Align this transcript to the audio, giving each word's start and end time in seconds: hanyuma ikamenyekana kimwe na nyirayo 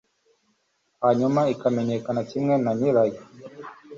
hanyuma 1.03 1.41
ikamenyekana 1.53 2.21
kimwe 2.29 2.53
na 2.63 2.71
nyirayo 2.77 3.21